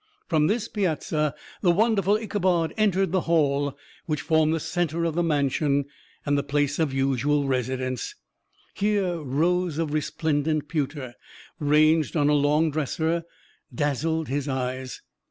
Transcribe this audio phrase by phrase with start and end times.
[0.27, 3.77] From this piazza the wonderful Ichabod entered the hall,
[4.07, 5.85] which formed the center of the mansion,
[6.25, 8.15] and the place of usual residence.
[8.73, 11.13] Here, rows of resplendent pewter,
[11.59, 13.25] ranged on a long dresser,
[13.71, 15.03] dazzled his eyes.